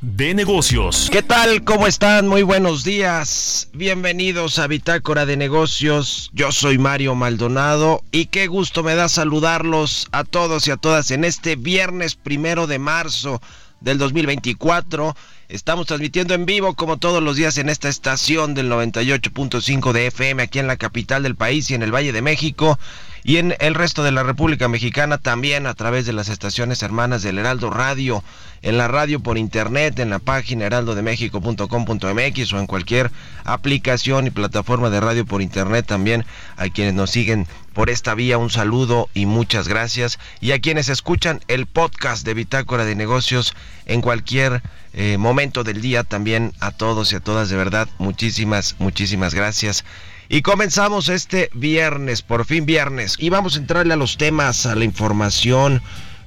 [0.00, 1.10] de negocios.
[1.12, 1.62] ¿Qué tal?
[1.62, 2.26] ¿Cómo están?
[2.26, 3.68] Muy buenos días.
[3.74, 6.30] Bienvenidos a Bitácora de negocios.
[6.32, 11.10] Yo soy Mario Maldonado y qué gusto me da saludarlos a todos y a todas
[11.10, 13.42] en este viernes primero de marzo
[13.80, 15.16] del 2024.
[15.48, 20.42] Estamos transmitiendo en vivo como todos los días en esta estación del 98.5 de FM
[20.42, 22.78] aquí en la capital del país y en el Valle de México
[23.24, 27.22] y en el resto de la República Mexicana también a través de las estaciones hermanas
[27.22, 28.22] del Heraldo Radio,
[28.62, 33.10] en la radio por internet, en la página heraldodemexico.com.mx o en cualquier
[33.44, 36.24] aplicación y plataforma de radio por internet también
[36.56, 40.18] a quienes nos siguen por esta vía un saludo y muchas gracias.
[40.40, 43.54] Y a quienes escuchan el podcast de Bitácora de Negocios
[43.86, 48.76] en cualquier eh, momento del día también a todos y a todas de verdad muchísimas
[48.78, 49.84] muchísimas gracias.
[50.28, 53.16] Y comenzamos este viernes por fin viernes.
[53.18, 55.82] Y vamos a entrarle a los temas a la información.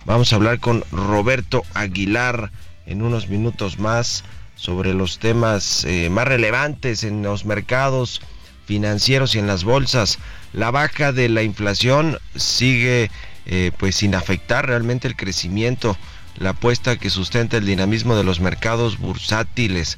[0.06, 2.52] Vamos a hablar con Roberto Aguilar
[2.86, 4.24] en unos minutos más
[4.56, 8.22] sobre los temas eh, más relevantes en los mercados
[8.66, 10.20] financieros y en las bolsas
[10.54, 13.12] la baja de la inflación sigue
[13.46, 15.98] eh, pues sin afectar realmente el crecimiento
[16.38, 19.98] la apuesta que sustenta el dinamismo de los mercados bursátiles.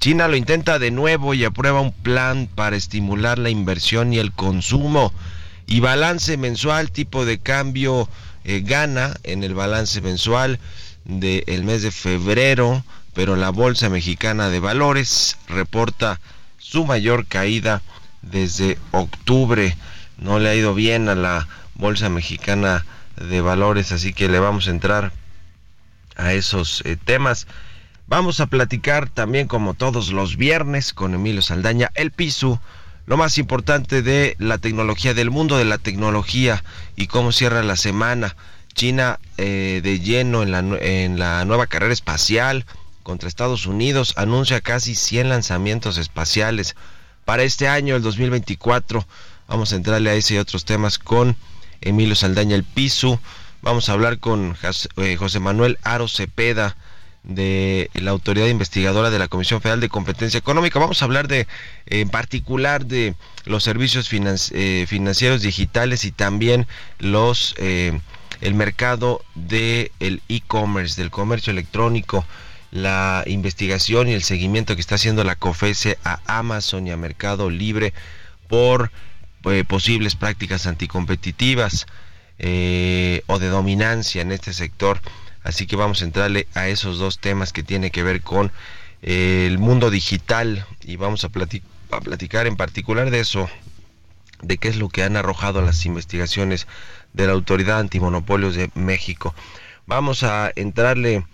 [0.00, 4.32] China lo intenta de nuevo y aprueba un plan para estimular la inversión y el
[4.32, 5.12] consumo.
[5.66, 8.08] Y balance mensual, tipo de cambio
[8.44, 10.58] eh, gana en el balance mensual
[11.04, 16.20] del mes de febrero, pero la Bolsa Mexicana de Valores reporta
[16.58, 17.82] su mayor caída
[18.22, 19.76] desde octubre.
[20.22, 22.84] No le ha ido bien a la Bolsa Mexicana
[23.16, 25.12] de Valores, así que le vamos a entrar
[26.16, 27.48] a esos eh, temas.
[28.06, 32.60] Vamos a platicar también como todos los viernes con Emilio Saldaña el piso,
[33.06, 36.62] lo más importante de la tecnología, del mundo de la tecnología
[36.94, 38.36] y cómo cierra la semana.
[38.74, 42.64] China eh, de lleno en la, en la nueva carrera espacial
[43.02, 46.76] contra Estados Unidos anuncia casi 100 lanzamientos espaciales
[47.24, 49.04] para este año, el 2024.
[49.52, 51.36] Vamos a entrarle a ese y otros temas con
[51.82, 53.20] Emilio Saldaña el piso.
[53.60, 54.56] Vamos a hablar con
[54.96, 56.74] eh, José Manuel Aro Cepeda
[57.22, 60.78] de la autoridad investigadora de la Comisión Federal de Competencia Económica.
[60.78, 61.46] Vamos a hablar de,
[61.84, 63.14] en particular, de
[63.44, 66.66] los servicios eh, financieros digitales y también
[66.98, 68.00] los eh,
[68.40, 72.24] el mercado del e-commerce, del comercio electrónico,
[72.70, 77.50] la investigación y el seguimiento que está haciendo la COFESE a Amazon y a Mercado
[77.50, 77.92] Libre
[78.48, 78.90] por
[79.66, 81.86] posibles prácticas anticompetitivas.
[82.44, 85.00] Eh, o de dominancia en este sector.
[85.44, 88.50] Así que vamos a entrarle a esos dos temas que tiene que ver con
[89.02, 93.48] eh, el mundo digital y vamos a, a platicar en particular de eso,
[94.40, 96.66] de qué es lo que han arrojado las investigaciones
[97.12, 99.36] de la Autoridad Antimonopolios de México.
[99.86, 101.24] Vamos a entrarle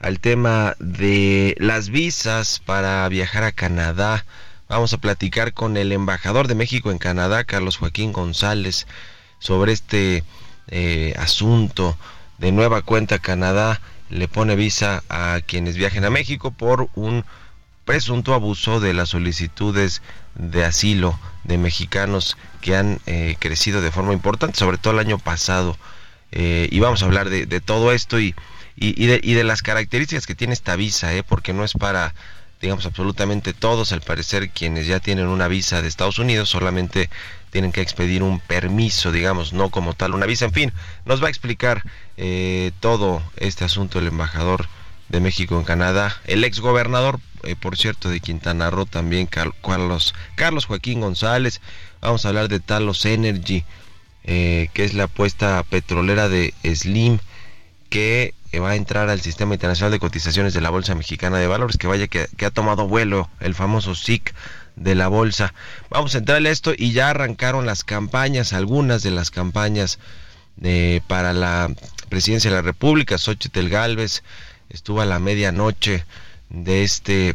[0.00, 4.26] al tema de las visas para viajar a Canadá.
[4.68, 8.86] Vamos a platicar con el embajador de México en Canadá, Carlos Joaquín González,
[9.38, 10.24] sobre este
[10.68, 11.96] eh, asunto.
[12.36, 13.80] De nueva cuenta, Canadá
[14.10, 17.24] le pone visa a quienes viajen a México por un
[17.86, 20.02] presunto abuso de las solicitudes
[20.34, 25.18] de asilo de mexicanos que han eh, crecido de forma importante, sobre todo el año
[25.18, 25.78] pasado.
[26.30, 28.34] Eh, y vamos a hablar de, todo esto y,
[28.76, 32.12] de, y, de, las características que tiene esta visa, porque no es para,
[32.60, 33.92] digamos, absolutamente todos.
[33.92, 37.10] Al parecer, quienes ya tienen una visa de Estados Unidos solamente
[37.50, 40.44] tienen que expedir un permiso, digamos, no como tal una visa.
[40.44, 40.72] En fin,
[41.04, 41.82] nos va a explicar
[42.16, 44.68] eh, todo este asunto el embajador
[45.08, 50.14] de México en Canadá, el ex gobernador, eh, por cierto, de Quintana Roo también, Carlos,
[50.34, 51.60] Carlos Joaquín González.
[52.00, 53.64] Vamos a hablar de Talos Energy,
[54.24, 57.18] eh, que es la apuesta petrolera de Slim,
[57.88, 61.76] que va a entrar al sistema internacional de cotizaciones de la Bolsa Mexicana de Valores,
[61.76, 64.34] que vaya que, que ha tomado vuelo el famoso SIC
[64.76, 65.54] de la bolsa.
[65.90, 69.98] Vamos a entrar a esto y ya arrancaron las campañas, algunas de las campañas
[70.62, 71.70] eh, para la
[72.08, 73.18] presidencia de la República.
[73.18, 74.22] Xochitl Galvez
[74.70, 76.04] estuvo a la medianoche
[76.48, 77.34] de este,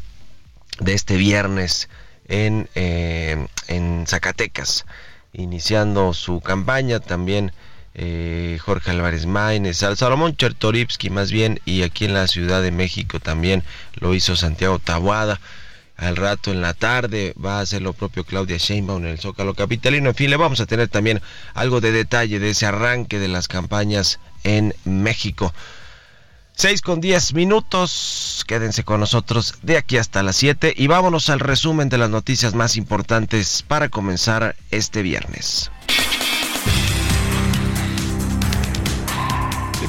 [0.79, 1.89] de este viernes
[2.27, 4.85] en, eh, en Zacatecas,
[5.33, 6.99] iniciando su campaña.
[6.99, 7.53] También
[7.95, 13.19] eh, Jorge Álvarez Maínez, Salomón Chertoripsky más bien, y aquí en la Ciudad de México
[13.19, 13.63] también
[13.95, 15.39] lo hizo Santiago Tabuada.
[15.95, 19.53] Al rato en la tarde va a hacer lo propio Claudia Sheinbaum en el Zócalo
[19.53, 20.09] Capitalino.
[20.09, 21.21] En fin, le vamos a tener también
[21.53, 25.53] algo de detalle de ese arranque de las campañas en México.
[26.55, 28.43] 6 con 10 minutos.
[28.47, 32.53] Quédense con nosotros de aquí hasta las 7 y vámonos al resumen de las noticias
[32.53, 35.71] más importantes para comenzar este viernes.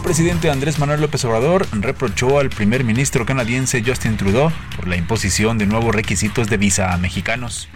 [0.04, 5.56] Presidente Andrés Manuel López Obrador reprochó al primer ministro canadiense Justin Trudeau por la imposición
[5.56, 7.70] de nuevos requisitos de visa a mexicanos.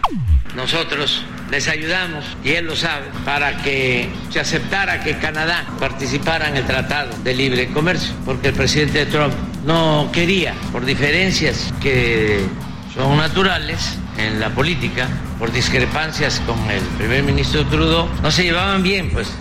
[0.55, 6.57] Nosotros les ayudamos, y él lo sabe, para que se aceptara que Canadá participara en
[6.57, 9.33] el Tratado de Libre Comercio, porque el presidente Trump
[9.65, 12.45] no quería, por diferencias que
[12.93, 15.07] son naturales en la política,
[15.39, 19.33] por discrepancias con el primer ministro Trudeau, no se llevaban bien, pues.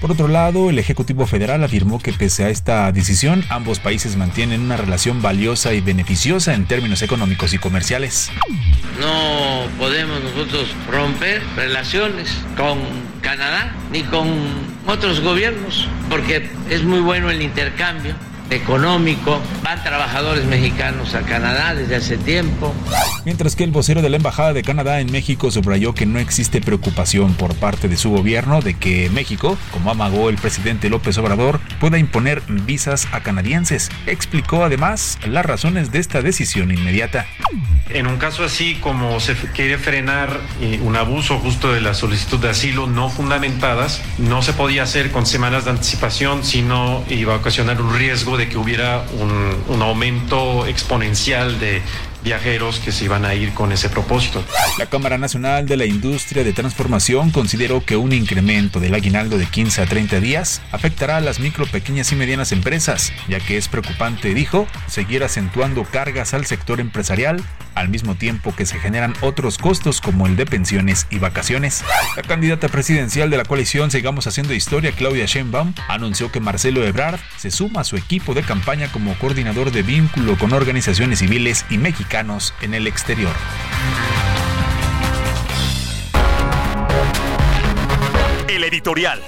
[0.00, 4.62] Por otro lado, el Ejecutivo Federal afirmó que pese a esta decisión, ambos países mantienen
[4.62, 8.30] una relación valiosa y beneficiosa en términos económicos y comerciales.
[8.98, 12.78] No podemos nosotros romper relaciones con
[13.20, 14.28] Canadá ni con
[14.86, 18.14] otros gobiernos, porque es muy bueno el intercambio
[18.50, 19.40] económico.
[19.62, 22.74] Van trabajadores mexicanos a Canadá desde hace tiempo.
[23.24, 26.60] Mientras que el vocero de la Embajada de Canadá en México subrayó que no existe
[26.60, 31.60] preocupación por parte de su gobierno de que México, como amagó el presidente López Obrador,
[31.80, 33.90] pueda imponer visas a canadienses.
[34.06, 37.26] Explicó además las razones de esta decisión inmediata.
[37.90, 42.38] En un caso así como se quiere frenar eh, un abuso justo de la solicitud
[42.38, 47.38] de asilo no fundamentadas, no se podía hacer con semanas de anticipación, sino iba a
[47.38, 51.82] ocasionar un riesgo de que hubiera un, un aumento exponencial de
[52.22, 54.44] viajeros que se iban a ir con ese propósito.
[54.78, 59.46] La Cámara Nacional de la Industria de Transformación consideró que un incremento del aguinaldo de
[59.46, 63.68] 15 a 30 días afectará a las micro, pequeñas y medianas empresas, ya que es
[63.68, 67.42] preocupante, dijo, seguir acentuando cargas al sector empresarial
[67.74, 71.84] al mismo tiempo que se generan otros costos como el de pensiones y vacaciones.
[72.16, 77.20] La candidata presidencial de la coalición Sigamos Haciendo Historia, Claudia Sheinbaum, anunció que Marcelo Ebrard
[77.36, 81.78] se suma a su equipo de campaña como coordinador de vínculo con organizaciones civiles y
[81.78, 83.34] mexicanos en el exterior.
[88.48, 89.20] El editorial.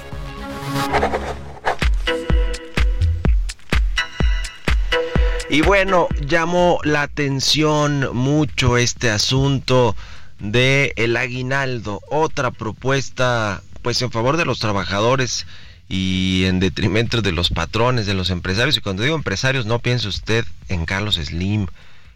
[5.53, 9.95] Y bueno, llamó la atención mucho este asunto
[10.39, 15.45] de el aguinaldo, otra propuesta pues en favor de los trabajadores
[15.87, 18.77] y en detrimento de los patrones, de los empresarios.
[18.77, 21.67] Y cuando digo empresarios, no piense usted en Carlos Slim,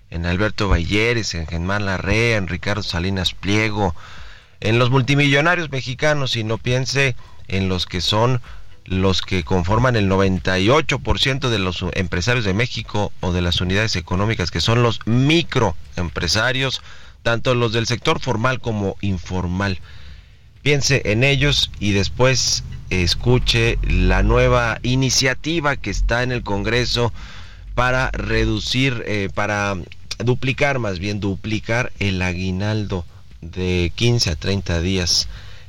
[0.10, 3.94] en Alberto Balleres, en Germán Larrea, en Ricardo Salinas Pliego,
[4.62, 7.16] en los multimillonarios mexicanos, y no piense
[7.48, 8.42] en los que son
[8.88, 14.50] los que conforman el 98% de los empresarios de México o de las unidades económicas,
[14.50, 16.82] que son los microempresarios,
[17.22, 19.80] tanto los del sector formal como informal.
[20.62, 27.12] Piense en ellos y después escuche la nueva iniciativa que está en el Congreso
[27.76, 29.76] para reducir, eh, para
[30.20, 33.06] duplicar, más bien duplicar el aguinaldo
[33.42, 35.28] de 15 a 30 días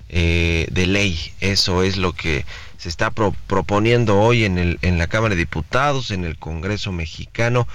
[0.09, 1.19] eh, de ley.
[1.41, 2.47] Eso es lo que
[2.79, 7.67] se está proponiendo hoy en, el, en la Cámara de Diputados, en el Congreso mexicano,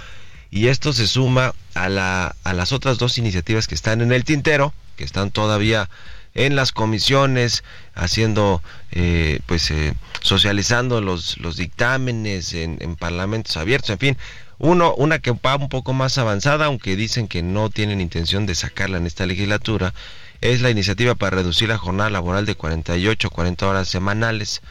[0.50, 4.24] y esto se suma a, la, a las otras dos iniciativas que están en el
[4.24, 5.90] tintero, que están todavía
[6.36, 13.90] en las comisiones, haciendo, eh, pues, eh, socializando los, los dictámenes en, en, parlamentos abiertos,
[13.92, 14.18] en fin,
[14.58, 18.56] uno, una que va un poco más avanzada, aunque dicen que no tienen intención de
[18.56, 19.94] sacarla en esta legislatura,
[20.40, 24.62] es la iniciativa para reducir la jornada laboral de 48 a 40 horas semanales.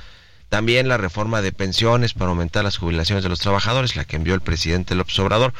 [0.52, 4.34] También la reforma de pensiones para aumentar las jubilaciones de los trabajadores, la que envió
[4.34, 5.54] el presidente López Obrador,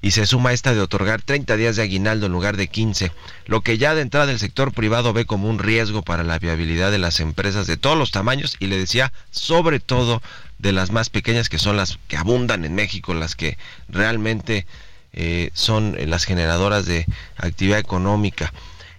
[0.00, 3.10] y se suma esta de otorgar 30 días de aguinaldo en lugar de 15,
[3.46, 6.92] lo que ya de entrada el sector privado ve como un riesgo para la viabilidad
[6.92, 10.22] de las empresas de todos los tamaños y le decía sobre todo
[10.60, 14.68] de las más pequeñas que son las que abundan en México, las que realmente
[15.14, 17.06] eh, son las generadoras de
[17.38, 18.52] actividad económica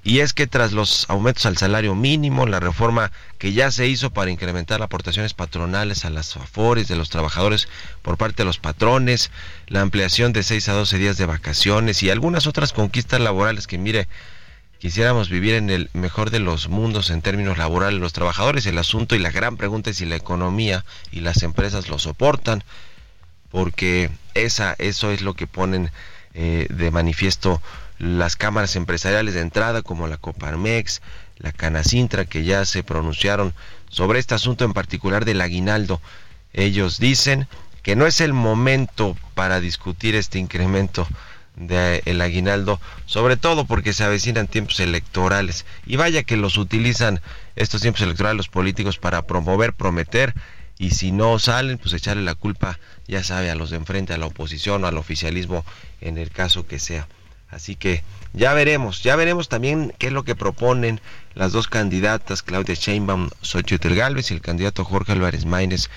[0.03, 4.11] y es que tras los aumentos al salario mínimo, la reforma que ya se hizo
[4.11, 7.67] para incrementar aportaciones patronales a las afores de los trabajadores
[8.01, 9.31] por parte de los patrones,
[9.67, 13.77] la ampliación de 6 a 12 días de vacaciones y algunas otras conquistas laborales que
[13.77, 14.07] mire,
[14.79, 18.65] quisiéramos vivir en el mejor de los mundos en términos laborales los trabajadores.
[18.65, 22.63] El asunto y la gran pregunta es si la economía y las empresas lo soportan,
[23.51, 25.91] porque esa, eso es lo que ponen
[26.33, 27.61] eh, de manifiesto
[27.99, 31.01] las cámaras empresariales de entrada como la Coparmex,
[31.37, 33.53] la Canacintra, que ya se pronunciaron
[33.89, 36.01] sobre este asunto en particular del aguinaldo.
[36.53, 37.47] Ellos dicen
[37.83, 41.07] que no es el momento para discutir este incremento
[41.55, 45.65] del aguinaldo, sobre todo porque se avecinan tiempos electorales.
[45.85, 47.19] Y vaya que los utilizan
[47.57, 50.33] estos tiempos electorales los políticos para promover, prometer,
[50.77, 54.17] y si no salen, pues echarle la culpa, ya sabe, a los de enfrente, a
[54.17, 55.65] la oposición o al oficialismo,
[55.99, 57.09] en el caso que sea.
[57.51, 58.03] Así que
[58.33, 61.01] ya veremos, ya veremos también qué es lo que proponen
[61.33, 65.89] las dos candidatas, Claudia Sheinbaum, Xochitl Galvez y el candidato Jorge Álvarez Maínez,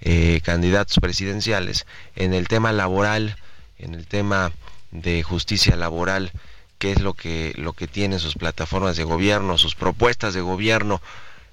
[0.00, 3.36] eh, candidatos presidenciales, en el tema laboral,
[3.78, 4.52] en el tema
[4.90, 6.32] de justicia laboral,
[6.78, 11.02] qué es lo que, lo que tienen sus plataformas de gobierno, sus propuestas de gobierno,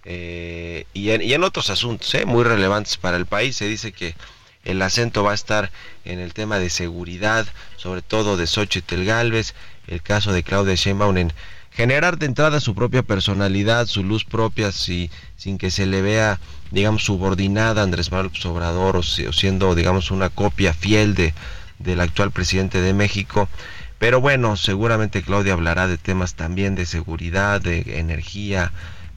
[0.05, 3.55] eh, y, en, y, en, otros asuntos eh, muy relevantes para el país.
[3.55, 4.15] Se dice que
[4.63, 5.72] el acento va a estar
[6.05, 7.46] en el tema de seguridad,
[7.77, 9.53] sobre todo de Xochitl Galvez,
[9.88, 11.34] el caso de Claudia Sheinbaum en
[11.72, 16.39] generar de entrada su propia personalidad, su luz propia, si, sin que se le vea,
[16.72, 21.34] digamos, subordinada a Andrés Manuel Obrador o, siendo, digamos, una copia fiel de,
[21.79, 23.50] del actual presidente de México.
[23.98, 28.72] Pero bueno, seguramente Claudia hablará de temas también de seguridad, de energía,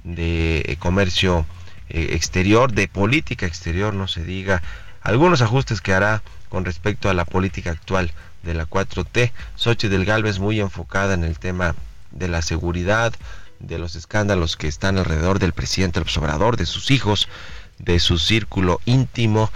[0.05, 1.45] de eh, comercio
[1.89, 4.63] eh, exterior, de política exterior, no se diga,
[5.07, 8.11] algunos ajustes que hará con respecto a la política actual
[8.43, 9.31] de la 4T.
[9.55, 11.77] Xochitl del Galvez muy enfocada en el tema
[12.11, 13.15] de la seguridad,
[13.61, 17.29] de los escándalos que están alrededor del presidente el Obrador, de sus hijos,
[17.79, 19.53] de su círculo íntimo,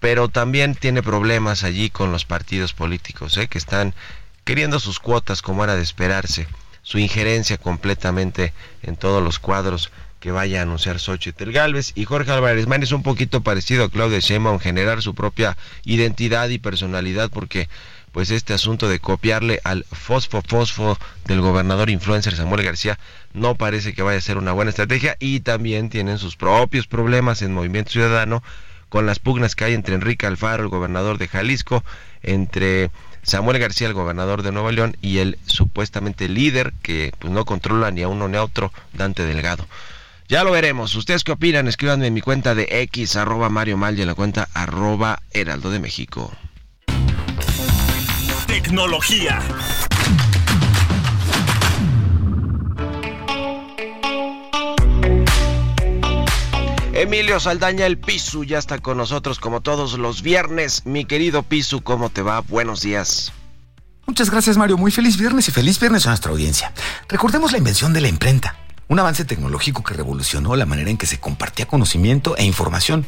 [0.00, 3.48] pero también tiene problemas allí con los partidos políticos, ¿eh?
[3.48, 3.94] que están
[4.44, 6.46] queriendo sus cuotas como era de esperarse,
[6.82, 8.52] su injerencia completamente
[8.82, 9.90] en todos los cuadros
[10.20, 13.90] que vaya a anunciar Xochitl Galvez y Jorge Álvarez Man es un poquito parecido a
[13.90, 17.68] Claudia Sheinbaum generar su propia identidad y personalidad porque
[18.12, 22.98] pues este asunto de copiarle al fosfo fosfo del gobernador influencer Samuel García
[23.32, 27.40] no parece que vaya a ser una buena estrategia y también tienen sus propios problemas
[27.42, 28.42] en Movimiento Ciudadano
[28.90, 31.82] con las pugnas que hay entre Enrique Alfaro, el gobernador de Jalisco,
[32.22, 32.90] entre
[33.22, 37.90] Samuel García, el gobernador de Nuevo León, y el supuestamente líder que pues, no controla
[37.92, 39.66] ni a uno ni a otro, Dante Delgado.
[40.30, 40.94] Ya lo veremos.
[40.94, 41.66] ¿Ustedes qué opinan?
[41.66, 45.72] Escríbanme en mi cuenta de X, arroba Mario Mal y en la cuenta arroba Heraldo
[45.72, 46.30] de México.
[48.46, 49.40] Tecnología.
[56.92, 60.86] Emilio Saldaña, el Pisu, ya está con nosotros como todos los viernes.
[60.86, 62.38] Mi querido Pisu, ¿cómo te va?
[62.42, 63.32] Buenos días.
[64.06, 64.76] Muchas gracias, Mario.
[64.76, 66.72] Muy feliz viernes y feliz viernes a nuestra audiencia.
[67.08, 68.59] Recordemos la invención de la imprenta
[68.90, 73.06] un avance tecnológico que revolucionó la manera en que se compartía conocimiento e información.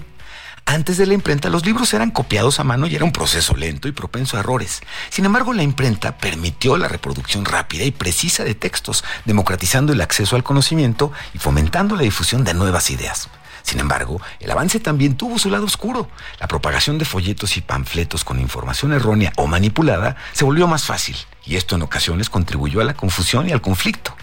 [0.65, 3.89] Antes de la imprenta, los libros eran copiados a mano y era un proceso lento
[3.89, 4.81] y propenso a errores.
[5.11, 10.37] Sin embargo, la imprenta permitió la reproducción rápida y precisa de textos, democratizando el acceso
[10.37, 13.29] al conocimiento y fomentando la difusión de nuevas ideas.
[13.65, 16.09] Sin embargo, el avance también tuvo su lado oscuro.
[16.39, 21.17] La propagación de folletos y panfletos con información errónea o manipulada se volvió más fácil,
[21.45, 24.15] y esto en ocasiones contribuyó a la confusión y al conflicto.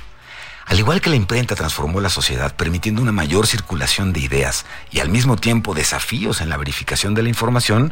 [0.69, 4.99] Al igual que la imprenta transformó la sociedad permitiendo una mayor circulación de ideas y
[4.99, 7.91] al mismo tiempo desafíos en la verificación de la información,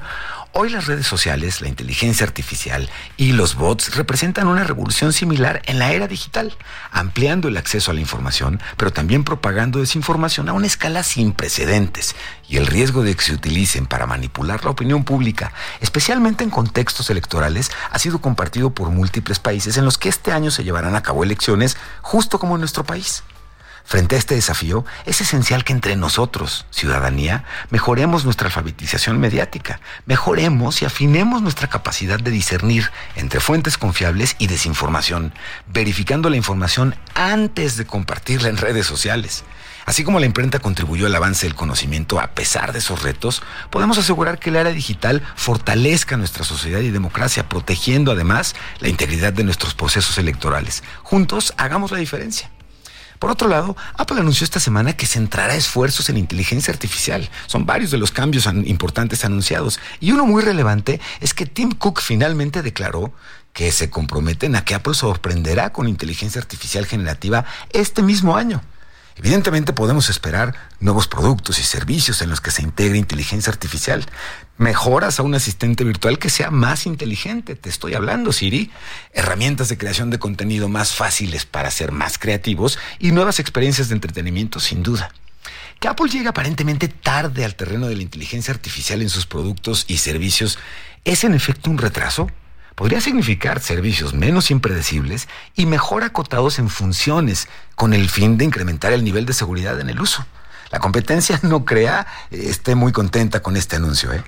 [0.59, 5.77] Hoy las redes sociales, la inteligencia artificial y los bots representan una revolución similar en
[5.77, 6.57] la era digital,
[6.89, 12.15] ampliando el acceso a la información, pero también propagando desinformación a una escala sin precedentes.
[12.49, 17.11] Y el riesgo de que se utilicen para manipular la opinión pública, especialmente en contextos
[17.11, 21.03] electorales, ha sido compartido por múltiples países en los que este año se llevarán a
[21.03, 23.21] cabo elecciones, justo como en nuestro país.
[23.87, 30.81] Frente a este desafío, es esencial que entre nosotros, ciudadanía, mejoremos nuestra alfabetización mediática, mejoremos
[30.81, 35.33] y afinemos nuestra capacidad de discernir entre fuentes confiables y desinformación,
[35.67, 39.45] verificando la información antes de compartirla en redes sociales.
[39.85, 43.97] Así como la imprenta contribuyó al avance del conocimiento a pesar de esos retos, podemos
[43.97, 49.45] asegurar que el área digital fortalezca nuestra sociedad y democracia, protegiendo además la integridad de
[49.45, 50.83] nuestros procesos electorales.
[51.03, 52.51] Juntos hagamos la diferencia.
[53.19, 57.29] Por otro lado, Apple anunció esta semana que centrará esfuerzos en inteligencia artificial.
[57.47, 59.79] Son varios de los cambios importantes anunciados.
[59.99, 63.13] Y uno muy relevante es que Tim Cook finalmente declaró
[63.53, 68.61] que se comprometen a que Apple sorprenderá con inteligencia artificial generativa este mismo año.
[69.17, 74.05] Evidentemente podemos esperar nuevos productos y servicios en los que se integre inteligencia artificial,
[74.57, 78.71] mejoras a un asistente virtual que sea más inteligente, te estoy hablando Siri,
[79.13, 83.95] herramientas de creación de contenido más fáciles para ser más creativos y nuevas experiencias de
[83.95, 85.11] entretenimiento sin duda.
[85.79, 89.97] Que Apple llegue aparentemente tarde al terreno de la inteligencia artificial en sus productos y
[89.97, 90.59] servicios
[91.05, 92.29] es en efecto un retraso
[92.77, 98.93] podría significar servicios menos impredecibles y mejor acotados en funciones, con el fin de incrementar
[98.93, 100.23] el nivel de seguridad en el uso.
[100.69, 104.13] La competencia no crea eh, esté muy contenta con este anuncio.
[104.13, 104.23] ¿eh?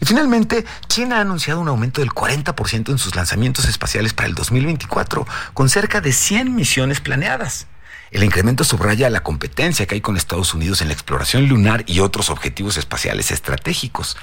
[0.00, 4.34] Y finalmente, China ha anunciado un aumento del 40% en sus lanzamientos espaciales para el
[4.34, 7.66] 2024, con cerca de 100 misiones planeadas.
[8.14, 11.98] El incremento subraya la competencia que hay con Estados Unidos en la exploración lunar y
[11.98, 14.16] otros objetivos espaciales estratégicos.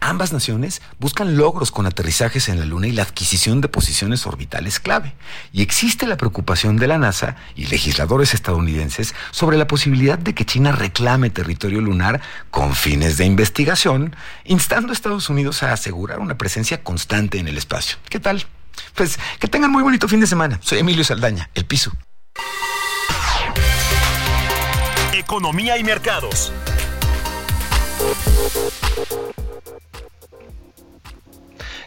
[0.00, 4.80] Ambas naciones buscan logros con aterrizajes en la Luna y la adquisición de posiciones orbitales
[4.80, 5.14] clave.
[5.50, 10.44] Y existe la preocupación de la NASA y legisladores estadounidenses sobre la posibilidad de que
[10.44, 14.14] China reclame territorio lunar con fines de investigación,
[14.44, 17.96] instando a Estados Unidos a asegurar una presencia constante en el espacio.
[18.10, 18.44] ¿Qué tal?
[18.94, 20.60] Pues que tengan muy bonito fin de semana.
[20.62, 21.92] Soy Emilio Saldaña, El Piso.
[25.28, 26.54] Economía y mercados.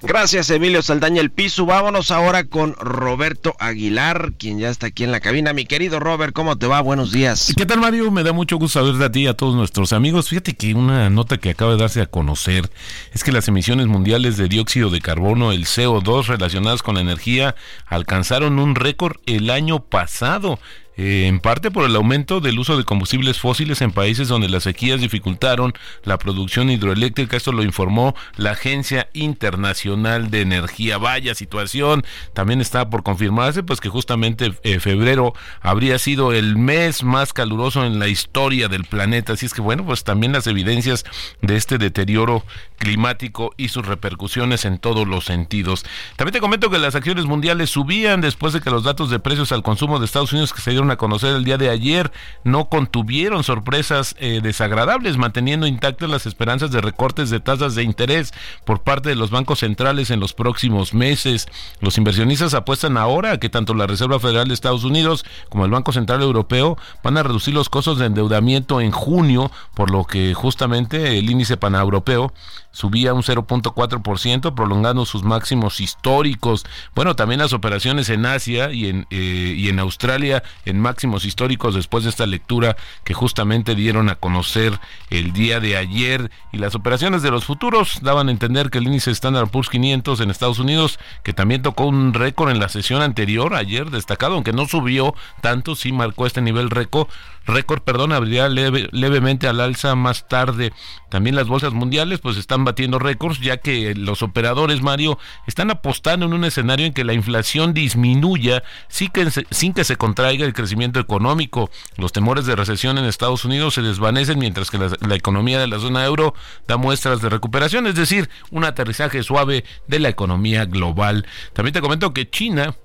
[0.03, 1.65] Gracias, Emilio Saldaña El Piso.
[1.65, 5.53] Vámonos ahora con Roberto Aguilar, quien ya está aquí en la cabina.
[5.53, 6.81] Mi querido Robert, ¿cómo te va?
[6.81, 7.51] Buenos días.
[7.57, 8.11] ¿Qué tal, Mario?
[8.11, 10.29] Me da mucho gusto saber de a ti y a todos nuestros amigos.
[10.29, 12.69] Fíjate que una nota que acaba de darse a conocer
[13.11, 17.55] es que las emisiones mundiales de dióxido de carbono, el CO2, relacionadas con la energía,
[17.87, 20.59] alcanzaron un récord el año pasado.
[20.97, 24.63] Eh, en parte por el aumento del uso de combustibles fósiles en países donde las
[24.63, 27.37] sequías dificultaron la producción hidroeléctrica.
[27.37, 30.97] Esto lo informó la Agencia Internacional de Energía.
[30.97, 32.03] Vaya situación.
[32.33, 37.85] También está por confirmarse pues que justamente eh, febrero habría sido el mes más caluroso
[37.85, 39.33] en la historia del planeta.
[39.33, 41.05] Así es que bueno, pues también las evidencias
[41.41, 42.43] de este deterioro
[42.77, 45.85] climático y sus repercusiones en todos los sentidos.
[46.15, 49.51] También te comento que las acciones mundiales subían después de que los datos de precios
[49.51, 52.11] al consumo de Estados Unidos que se a conocer el día de ayer
[52.43, 58.33] no contuvieron sorpresas eh, desagradables, manteniendo intactas las esperanzas de recortes de tasas de interés
[58.65, 61.47] por parte de los bancos centrales en los próximos meses.
[61.81, 65.71] Los inversionistas apuestan ahora a que tanto la Reserva Federal de Estados Unidos como el
[65.71, 70.33] Banco Central Europeo van a reducir los costos de endeudamiento en junio, por lo que
[70.33, 72.33] justamente el índice paneuropeo
[72.71, 76.65] subía un 0.4%, prolongando sus máximos históricos.
[76.95, 81.75] Bueno, también las operaciones en Asia y en, eh, y en Australia en máximos históricos
[81.75, 84.79] después de esta lectura que justamente dieron a conocer
[85.09, 86.31] el día de ayer.
[86.51, 90.19] Y las operaciones de los futuros daban a entender que el índice Standard Poor's 500
[90.21, 94.53] en Estados Unidos, que también tocó un récord en la sesión anterior, ayer destacado, aunque
[94.53, 97.07] no subió tanto, sí marcó este nivel récord,
[97.45, 100.73] récord, perdón, abriría levemente al alza más tarde.
[101.09, 106.25] También las bolsas mundiales pues están batiendo récords ya que los operadores, Mario, están apostando
[106.25, 110.53] en un escenario en que la inflación disminuya sin que, sin que se contraiga el
[110.53, 111.69] crecimiento económico.
[111.97, 115.67] Los temores de recesión en Estados Unidos se desvanecen mientras que la, la economía de
[115.67, 116.33] la zona euro
[116.67, 121.25] da muestras de recuperación, es decir, un aterrizaje suave de la economía global.
[121.53, 122.75] También te comento que China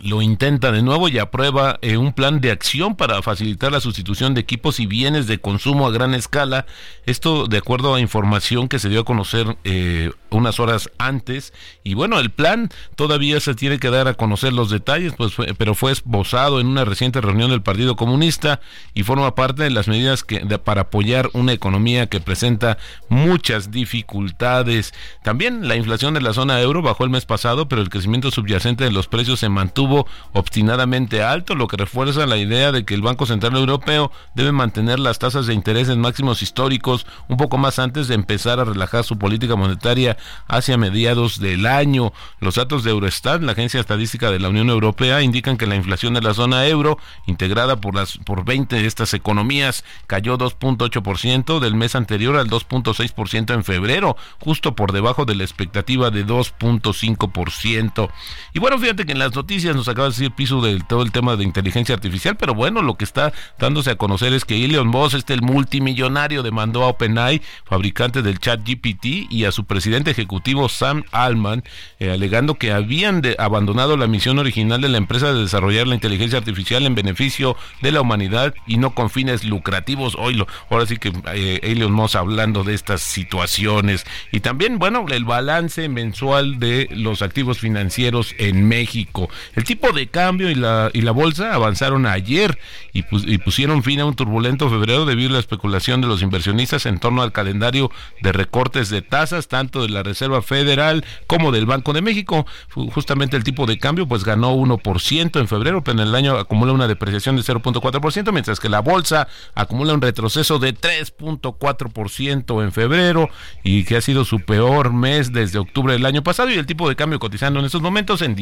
[0.00, 4.34] lo intenta de nuevo y aprueba eh, un plan de acción para facilitar la sustitución
[4.34, 6.66] de equipos y bienes de consumo a gran escala.
[7.06, 11.52] Esto de acuerdo a información que se dio a conocer eh, unas horas antes.
[11.82, 15.74] Y bueno, el plan todavía se tiene que dar a conocer los detalles, pues pero
[15.74, 18.60] fue esbozado en una reciente reunión del Partido Comunista
[18.94, 24.92] y forma parte de las medidas que, para apoyar una economía que presenta muchas dificultades.
[25.22, 28.84] También la inflación de la zona euro bajó el mes pasado, pero el crecimiento subyacente
[28.84, 29.87] de los precios se mantuvo
[30.32, 34.98] obstinadamente alto, lo que refuerza la idea de que el Banco Central Europeo debe mantener
[34.98, 39.04] las tasas de interés en máximos históricos un poco más antes de empezar a relajar
[39.04, 42.12] su política monetaria hacia mediados del año.
[42.40, 46.14] Los datos de Eurostat, la agencia estadística de la Unión Europea, indican que la inflación
[46.14, 51.74] de la zona euro, integrada por las por 20 de estas economías, cayó 2.8% del
[51.74, 58.10] mes anterior al 2.6% en febrero, justo por debajo de la expectativa de 2.5%.
[58.54, 61.12] Y bueno, fíjate que en las noticias nos acaba de decir piso de todo el
[61.12, 64.88] tema de inteligencia artificial, pero bueno, lo que está dándose a conocer es que Elon
[64.88, 70.10] Musk, este el multimillonario, demandó a OpenAI, fabricante del chat GPT, y a su presidente
[70.10, 71.64] ejecutivo Sam Altman,
[71.98, 76.38] eh, alegando que habían abandonado la misión original de la empresa de desarrollar la inteligencia
[76.38, 80.16] artificial en beneficio de la humanidad y no con fines lucrativos.
[80.18, 85.06] Hoy lo, ahora sí que eh, Elon Musk hablando de estas situaciones y también, bueno,
[85.08, 89.28] el balance mensual de los activos financieros en México.
[89.54, 92.58] El tipo de cambio y la, y la bolsa avanzaron ayer
[92.94, 93.02] y,
[93.38, 97.20] pusieron fin a un turbulento febrero debido a la especulación de los inversionistas en torno
[97.20, 97.90] al calendario
[98.22, 102.46] de recortes de tasas, tanto de la Reserva Federal como del Banco de México.
[102.70, 106.72] Justamente el tipo de cambio pues ganó 1% en febrero, pero en el año acumula
[106.72, 113.28] una depreciación de 0.4%, mientras que la bolsa acumula un retroceso de 3.4% en febrero
[113.62, 116.88] y que ha sido su peor mes desde octubre del año pasado y el tipo
[116.88, 118.34] de cambio cotizando en estos momentos en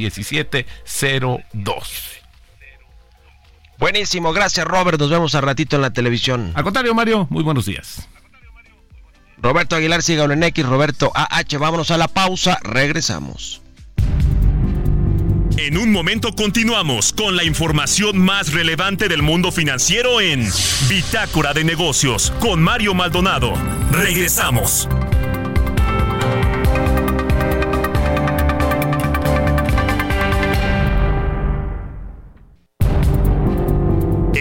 [1.21, 2.23] 17.02.
[3.79, 6.53] Buenísimo, gracias Robert, nos vemos a ratito en la televisión.
[6.55, 8.09] Al contrario, Mario, muy buenos días.
[9.39, 13.61] Roberto Aguilar, sígalo en X, Roberto AH, vámonos a la pausa, regresamos.
[15.59, 20.47] En un momento continuamos con la información más relevante del mundo financiero en
[20.89, 23.55] Bitácora de Negocios con Mario Maldonado.
[23.91, 24.87] Regresamos.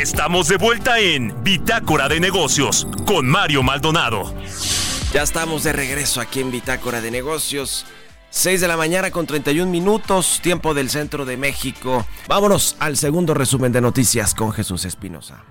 [0.06, 4.36] Estamos de vuelta en Bitácora de Negocios con Mario Maldonado.
[5.12, 7.88] Ya estamos de regreso aquí en Bitácora de Negocios.
[8.30, 12.06] 6 de la mañana con 31 minutos, tiempo del centro de México.
[12.28, 15.44] Vámonos al segundo resumen de noticias con Jesús Espinosa.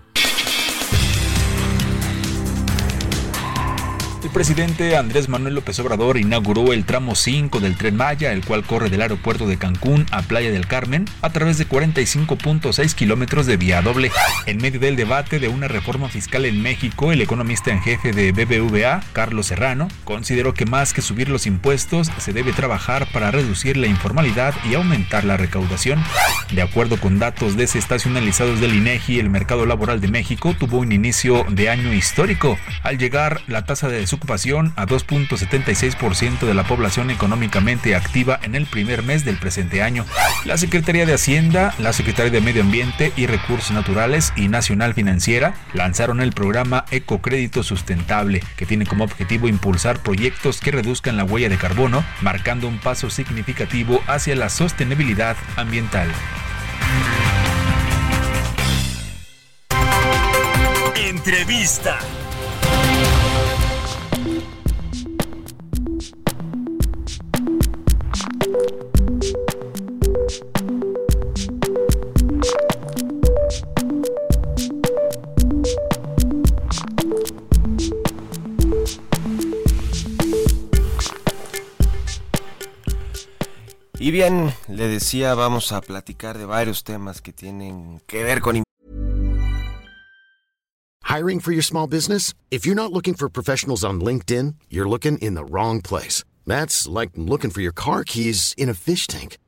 [4.35, 8.91] Presidente Andrés Manuel López Obrador inauguró el tramo 5 del tren Maya, el cual corre
[8.91, 13.81] del aeropuerto de Cancún a Playa del Carmen a través de 45.6 kilómetros de vía
[13.81, 14.11] doble.
[14.47, 18.33] En medio del debate de una reforma fiscal en México, el economista en jefe de
[18.33, 23.77] BBVA, Carlos Serrano, consideró que más que subir los impuestos, se debe trabajar para reducir
[23.77, 26.03] la informalidad y aumentar la recaudación.
[26.51, 31.47] De acuerdo con datos desestacionalizados del INEGI, el mercado laboral de México tuvo un inicio
[31.51, 32.59] de año histórico.
[32.83, 38.65] Al llegar la tasa de ocupación a 2.76% de la población económicamente activa en el
[38.65, 40.07] primer mes del presente año.
[40.47, 45.55] La Secretaría de Hacienda, la Secretaría de Medio Ambiente y Recursos Naturales y Nacional Financiera
[45.75, 51.51] lanzaron el programa Ecocrédito Sustentable, que tiene como objetivo impulsar proyectos que reduzcan la huella
[51.51, 56.09] de carbono, marcando un paso significativo hacia la sostenibilidad ambiental.
[60.97, 61.99] Entrevista.
[84.05, 88.63] Y bien, le decía, vamos a platicar de varios temas que tienen que ver con
[91.05, 92.35] Hiring for your small business?
[92.51, 96.23] If you're not looking for professionals on LinkedIn, you're looking in the wrong place.
[96.47, 99.39] That's like looking for your car keys in a fish tank.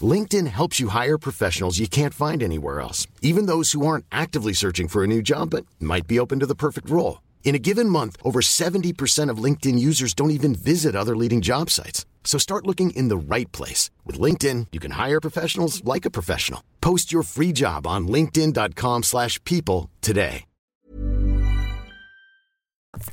[0.00, 4.52] LinkedIn helps you hire professionals you can't find anywhere else, even those who aren't actively
[4.52, 7.20] searching for a new job but might be open to the perfect role.
[7.42, 11.68] In a given month, over 70% of LinkedIn users don't even visit other leading job
[11.68, 12.06] sites.
[12.26, 13.88] So start looking in the right place.
[14.04, 16.60] With LinkedIn, you can hire professionals like a professional.
[16.82, 20.44] Post your free job on linkedin.com slash people today.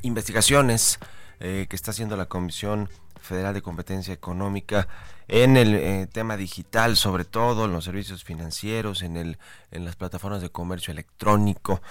[0.01, 0.97] Investigaciones
[1.39, 2.89] eh, que está haciendo la Comisión
[3.21, 4.87] Federal de Competencia Económica
[5.27, 9.37] en el eh, tema digital, sobre todo en los servicios financieros, en, el,
[9.71, 11.81] en las plataformas de comercio electrónico.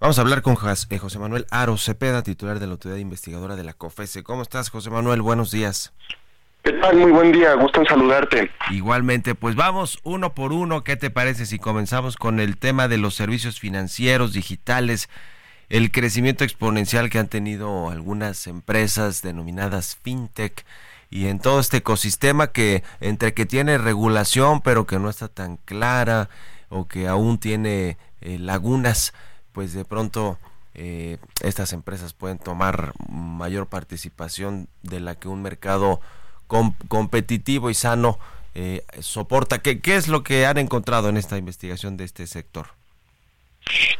[0.00, 3.64] Vamos a hablar con eh, José Manuel Aro Cepeda, titular de la Autoridad Investigadora de
[3.64, 4.22] la COFESE.
[4.22, 5.22] ¿Cómo estás, José Manuel?
[5.22, 5.92] Buenos días.
[6.64, 6.72] ¿Qué?
[6.94, 8.50] Muy buen día, gusto en saludarte.
[8.70, 10.82] Igualmente, pues vamos uno por uno.
[10.82, 15.10] ¿Qué te parece si comenzamos con el tema de los servicios financieros digitales?
[15.68, 20.64] El crecimiento exponencial que han tenido algunas empresas denominadas fintech
[21.10, 25.58] y en todo este ecosistema que entre que tiene regulación pero que no está tan
[25.58, 26.28] clara
[26.68, 29.12] o que aún tiene eh, lagunas,
[29.52, 30.38] pues de pronto
[30.74, 36.00] eh, estas empresas pueden tomar mayor participación de la que un mercado
[36.88, 38.18] competitivo y sano
[38.54, 39.58] eh, soporta.
[39.58, 42.66] ¿Qué, ¿Qué es lo que han encontrado en esta investigación de este sector?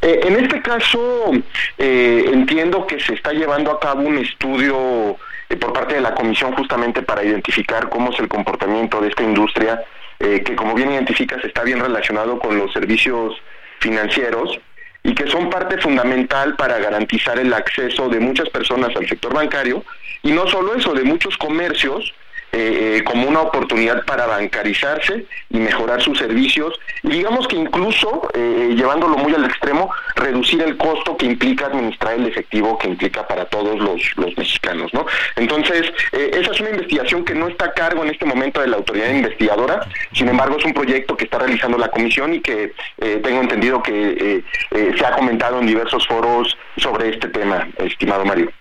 [0.01, 1.31] Eh, en este caso,
[1.77, 5.17] eh, entiendo que se está llevando a cabo un estudio
[5.59, 9.83] por parte de la Comisión justamente para identificar cómo es el comportamiento de esta industria,
[10.17, 13.35] que como bien identificas está bien relacionado con los servicios
[13.79, 14.59] financieros
[15.03, 19.83] y que son parte fundamental para garantizar el acceso de muchas personas al sector bancario
[20.23, 22.13] y no solo eso, de muchos comercios
[22.57, 29.17] eh, como una oportunidad para bancarizarse y mejorar sus servicios y digamos que incluso llevándolo
[29.17, 33.77] muy al extremo reducir el costo que implica administrar el efectivo que implica para todos
[33.79, 38.25] los, mexicanos no entonces esa es una investigación que no está a cargo en este
[38.25, 42.33] momento de la autoridad investigadora sin embargo es un proyecto que está realizando la comisión
[42.33, 48.25] y que tengo entendido que se ha comentado en diversos foros sobre este tema estimado
[48.25, 48.51] Mario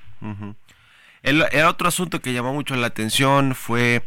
[1.24, 4.02] el, otro asunto que llamó mucho la atención fue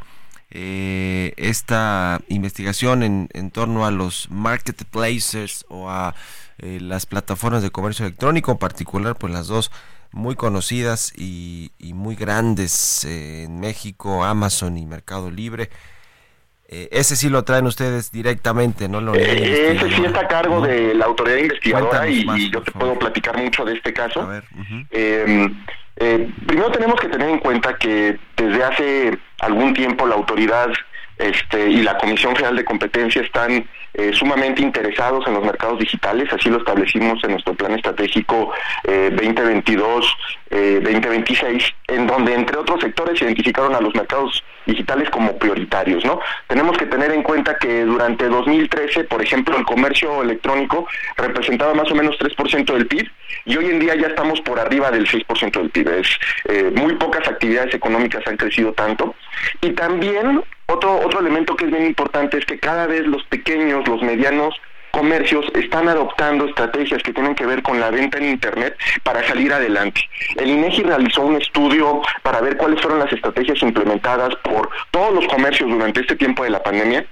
[0.52, 6.14] eh, esta investigación en, en, torno a los marketplaces o a
[6.60, 9.72] eh, las plataformas de comercio electrónico, en particular pues las dos
[10.12, 15.70] muy conocidas y, muy grandes eh, en México, Amazon y Mercado Libre.
[16.70, 19.14] ese sí lo traen ustedes directamente, ¿no?
[19.16, 23.66] ese sí está a cargo de la autoridad investigadora y, yo te puedo platicar mucho
[23.66, 24.22] de este caso.
[24.22, 24.44] A ver,
[26.00, 30.70] eh, primero tenemos que tener en cuenta que desde hace algún tiempo la autoridad
[31.18, 36.32] este, y la Comisión Federal de Competencia están eh, sumamente interesados en los mercados digitales,
[36.32, 40.06] así lo establecimos en nuestro plan estratégico 2022-2026,
[40.52, 46.20] eh, en donde entre otros sectores identificaron a los mercados digitales como prioritarios, ¿no?
[46.48, 51.90] Tenemos que tener en cuenta que durante 2013, por ejemplo, el comercio electrónico representaba más
[51.92, 53.10] o menos 3% del PIB
[53.46, 55.88] y hoy en día ya estamos por arriba del 6% del PIB.
[56.00, 56.08] Es,
[56.46, 59.16] eh, muy pocas actividades económicas han crecido tanto
[59.62, 63.88] y también otro, otro elemento que es bien importante es que cada vez los pequeños,
[63.88, 64.54] los medianos
[64.92, 69.54] comercios están adoptando estrategias que tienen que ver con la venta en Internet para salir
[69.54, 70.02] adelante.
[70.36, 75.28] El INEGI realizó un estudio para ver cuáles fueron las estrategias implementadas por todos los
[75.28, 77.06] comercios durante este tiempo de la pandemia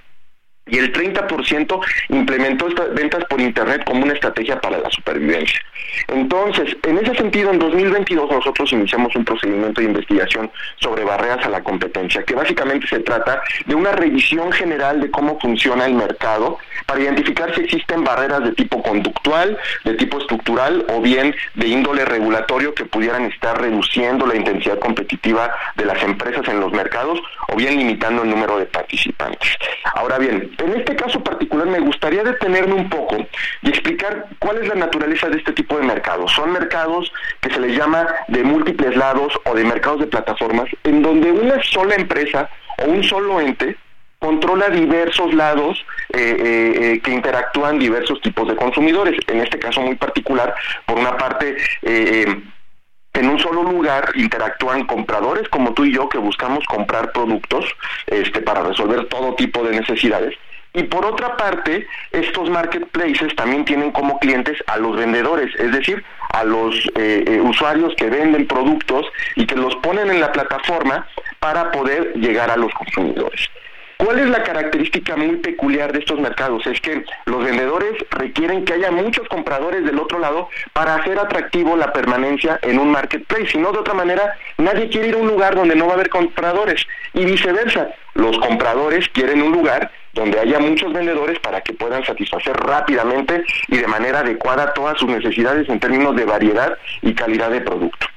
[0.67, 5.59] y el 30% implementó estas ventas por Internet como una estrategia para la supervivencia.
[6.07, 11.49] Entonces, en ese sentido, en 2022 nosotros iniciamos un procedimiento de investigación sobre barreras a
[11.49, 16.57] la competencia, que básicamente se trata de una revisión general de cómo funciona el mercado
[16.85, 22.05] para identificar si existen barreras de tipo conductual, de tipo estructural o bien de índole
[22.05, 27.55] regulatorio que pudieran estar reduciendo la intensidad competitiva de las empresas en los mercados o
[27.55, 29.49] bien limitando el número de participantes.
[29.95, 33.17] Ahora bien, en este caso particular me gustaría detenerme un poco
[33.61, 36.31] y explicar cuál es la naturaleza de este tipo de mercados.
[36.31, 41.01] Son mercados que se les llama de múltiples lados o de mercados de plataformas, en
[41.01, 43.77] donde una sola empresa o un solo ente
[44.19, 49.19] controla diversos lados eh, eh, eh, que interactúan diversos tipos de consumidores.
[49.27, 55.73] En este caso muy particular, por una parte, en un solo lugar interactúan compradores como
[55.73, 57.65] tú y yo que buscamos comprar productos
[58.07, 60.35] este, para resolver todo tipo de necesidades.
[60.75, 66.03] Y por otra parte, estos marketplaces también tienen como clientes a los vendedores, es decir,
[66.33, 69.05] a los eh, eh, usuarios que venden productos
[69.37, 71.07] y que los ponen en la plataforma
[71.39, 73.49] para poder llegar a los consumidores.
[73.97, 76.67] ¿Cuál es la característica muy peculiar de estos mercados?
[76.67, 81.77] Es que los vendedores requieren que haya muchos compradores del otro lado para hacer atractivo
[81.77, 83.47] la permanencia en un marketplace.
[83.47, 85.95] Si no, de otra manera, nadie quiere ir a un lugar donde no va a
[85.95, 87.87] haber compradores y viceversa.
[88.13, 93.77] Los compradores quieren un lugar donde haya muchos vendedores para que puedan satisfacer rápidamente y
[93.77, 98.07] de manera adecuada todas sus necesidades en términos de variedad y calidad de producto.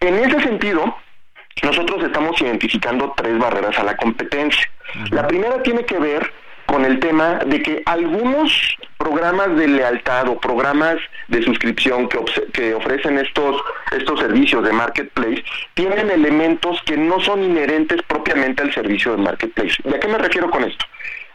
[0.00, 0.96] En ese sentido,
[1.62, 4.68] nosotros estamos identificando tres barreras a la competencia.
[5.10, 6.30] La primera tiene que ver
[6.66, 10.96] con el tema de que algunos programas de lealtad o programas
[11.28, 12.18] de suscripción que,
[12.52, 13.62] que ofrecen estos,
[13.96, 19.76] estos servicios de marketplace tienen elementos que no son inherentes propiamente al servicio de marketplace.
[19.84, 20.84] ¿Y a qué me refiero con esto?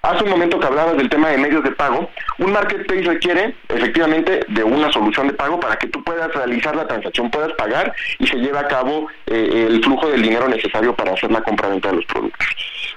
[0.01, 2.09] Hace un momento que hablabas del tema de medios de pago,
[2.39, 6.87] un marketplace requiere efectivamente de una solución de pago para que tú puedas realizar la
[6.87, 11.13] transacción, puedas pagar y se lleve a cabo eh, el flujo del dinero necesario para
[11.13, 12.47] hacer la compra-venta de los productos.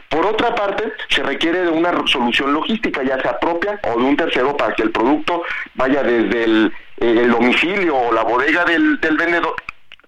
[0.09, 4.17] Por otra parte, se requiere de una solución logística, ya sea propia o de un
[4.17, 5.43] tercero, para que el producto
[5.75, 9.55] vaya desde el, eh, domicilio o la bodega del, vendedor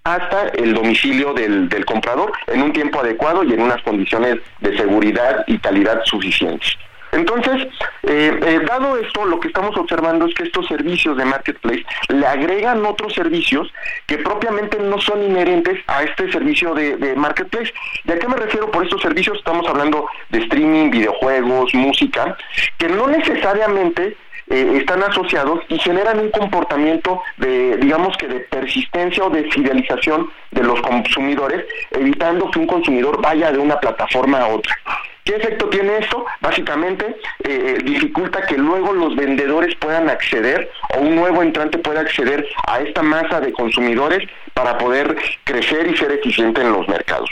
[0.04, 4.76] hasta el domicilio del, del, comprador en un tiempo adecuado y en unas condiciones de
[4.78, 6.76] seguridad y calidad suficientes.
[7.12, 7.68] Entonces,
[8.02, 12.26] eh, eh, dado esto, lo que estamos observando es que estos servicios de marketplace le
[12.26, 13.72] agregan otros servicios
[14.06, 17.72] que propiamente no son inherentes a este servicio de, marketplace.
[18.04, 19.38] ¿Y a qué me refiero por estos servicios?
[19.38, 22.36] Estamos hablando de streaming, videojuegos, música,
[22.78, 24.16] que no necesariamente
[24.48, 30.30] eh, están asociados y generan un comportamiento de, digamos que de persistencia o de fidelización
[30.52, 34.76] de los consumidores, evitando que un consumidor vaya de una plataforma a otra.
[35.24, 36.24] ¿Qué efecto tiene esto?
[36.40, 37.04] Básicamente
[37.42, 42.46] eh, eh, dificulta que luego los vendedores puedan acceder o un nuevo entrante pueda acceder
[42.68, 47.28] a esta masa de consumidores para poder crecer y ser eficiente en los mercados.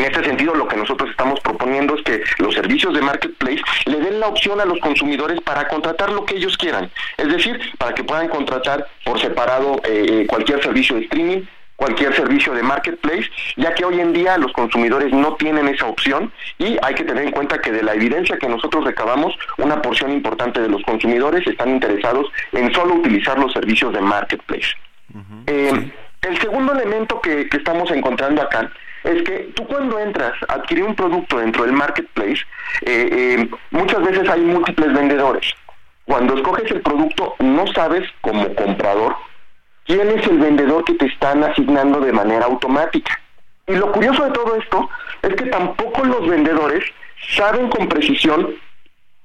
[0.00, 4.00] En este sentido, lo que nosotros estamos proponiendo es que los servicios de marketplace le
[4.00, 6.90] den la opción a los consumidores para contratar lo que ellos quieran.
[7.18, 11.42] Es decir, para que puedan contratar por separado eh, cualquier servicio de streaming,
[11.76, 16.32] cualquier servicio de marketplace, ya que hoy en día los consumidores no tienen esa opción
[16.56, 20.12] y hay que tener en cuenta que de la evidencia que nosotros recabamos, una porción
[20.12, 24.68] importante de los consumidores están interesados en solo utilizar los servicios de marketplace.
[25.46, 28.70] Eh, el segundo elemento que, estamos encontrando acá
[29.04, 32.42] es que tú cuando entras a adquirir un producto dentro del marketplace,
[32.82, 35.54] eh, eh, muchas veces hay múltiples vendedores.
[36.04, 39.16] Cuando escoges el producto no sabes como comprador
[39.84, 43.18] quién es el vendedor que te están asignando de manera automática.
[43.66, 44.90] Y lo curioso de todo esto
[45.22, 46.84] es que tampoco los vendedores
[47.36, 48.56] saben con precisión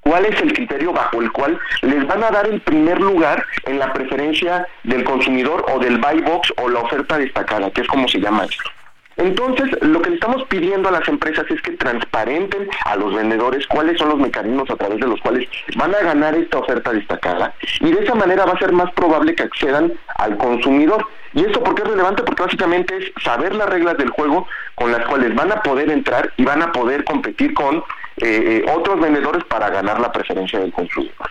[0.02, 3.80] cuál es el criterio bajo el cual les van a dar el primer lugar en
[3.80, 8.08] la preferencia del consumidor o del buy box o la oferta destacada, que es como
[8.08, 8.70] se llama esto.
[9.18, 13.66] Entonces, lo que le estamos pidiendo a las empresas es que transparenten a los vendedores
[13.68, 15.48] cuáles son los mecanismos a través de los cuales
[15.78, 19.34] van a ganar esta oferta destacada y de esa manera va a ser más probable
[19.34, 21.08] que accedan al consumidor.
[21.34, 22.24] ¿Y esto por qué es relevante?
[22.24, 26.34] Porque básicamente es saber las reglas del juego con las cuales van a poder entrar
[26.36, 27.84] y van a poder competir con eh,
[28.18, 31.30] eh, otros vendedores para ganar la preferencia del consumidor.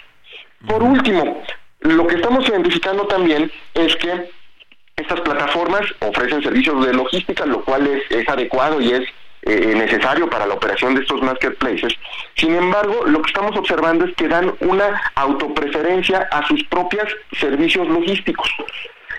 [0.67, 1.43] Por último,
[1.81, 4.31] lo que estamos identificando también es que
[4.97, 9.03] estas plataformas ofrecen servicios de logística, lo cual es, adecuado y es
[9.43, 11.95] eh, necesario para la operación de estos marketplaces.
[12.37, 17.89] Sin embargo, lo que estamos observando es que dan una autopreferencia a sus propios servicios
[17.89, 18.49] logísticos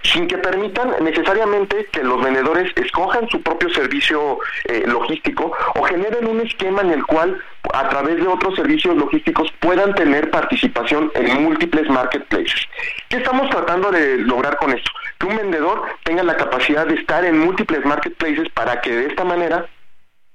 [0.03, 6.27] sin que permitan necesariamente que los vendedores escojan su propio servicio eh, logístico o generen
[6.27, 7.41] un esquema en el cual
[7.73, 12.61] a través de otros servicios logísticos puedan tener participación en múltiples marketplaces.
[13.09, 14.91] ¿Qué estamos tratando de lograr con esto?
[15.17, 19.23] Que un vendedor tenga la capacidad de estar en múltiples marketplaces para que de esta
[19.23, 19.65] manera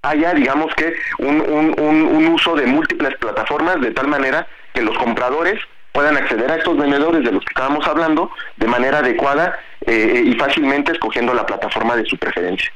[0.02, 1.40] haya, digamos que, un,
[1.78, 5.60] un uso de múltiples plataformas de tal manera que los compradores
[5.92, 10.34] puedan acceder a estos vendedores de los que estábamos hablando de manera adecuada eh, y
[10.34, 12.72] fácilmente escogiendo la plataforma de su preferencia.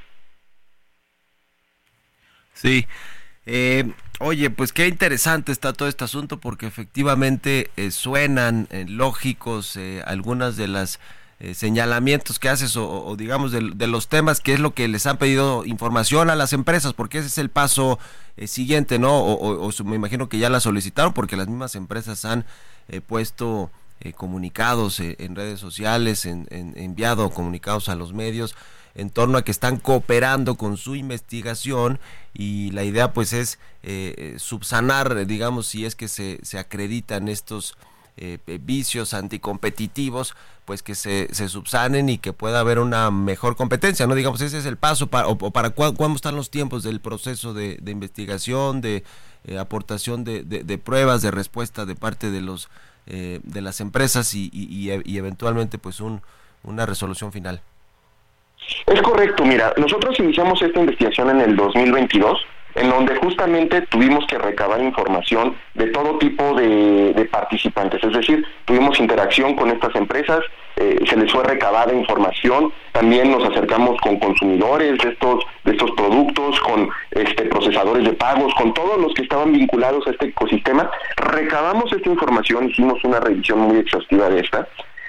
[2.53, 2.87] Sí.
[3.47, 3.85] Eh,
[4.25, 10.69] oye, pues qué interesante está todo este asunto porque efectivamente eh, suenan lógicos algunas de
[10.69, 11.01] las
[11.53, 15.67] señalamientos que haces o, digamos de, los temas que es lo que les han pedido
[15.67, 17.99] información a las empresas porque ese es el paso
[18.47, 19.19] siguiente, ¿no?
[19.19, 22.47] O, o, me imagino que ya la solicitaron porque las mismas empresas han
[23.07, 28.55] puesto eh, comunicados eh, en redes sociales, en, enviado comunicados a los medios
[28.95, 31.99] en torno a que están cooperando con su investigación
[32.33, 37.77] y la idea pues es eh, subsanar, digamos, si es que se, se acreditan estos
[38.61, 44.15] vicios anticompetitivos, pues que se, se, subsanen y que pueda haber una mejor competencia, ¿no?
[44.15, 47.77] Digamos, ese es el paso para, o, para cuándo están los tiempos del proceso de,
[47.83, 49.05] de investigación, de
[49.45, 52.69] eh, aportación de, de, pruebas, de respuesta de parte de los
[53.07, 56.23] eh, de las empresas y, y, y eventualmente pues un,
[56.63, 57.61] una resolución final.
[58.87, 64.39] Es correcto, mira, nosotros iniciamos esta investigación en el 2022 en donde justamente tuvimos que
[64.39, 70.41] recabar información de todo tipo de, participantes, es decir, tuvimos interacción con estas empresas,
[70.77, 75.91] eh, se les fue recabada información, también nos acercamos con consumidores de estos de estos
[75.93, 80.91] productos, con este procesadores de pagos, con todos los que estaban vinculados a este ecosistema,
[81.17, 84.69] recabamos esta información, hicimos una revisión muy exhaustiva de esta,